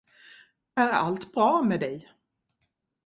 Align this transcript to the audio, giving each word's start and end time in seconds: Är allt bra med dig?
Är 0.75 0.89
allt 0.89 1.31
bra 1.33 1.61
med 1.61 1.79
dig? 1.79 2.11